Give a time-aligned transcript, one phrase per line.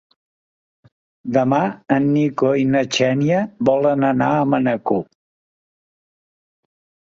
[1.35, 1.59] Demà
[1.97, 5.07] en Nico i na Xènia volen anar a Manacor.